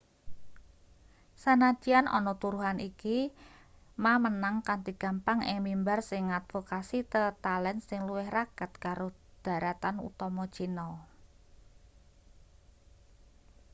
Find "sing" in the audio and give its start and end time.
6.09-6.23, 7.87-7.99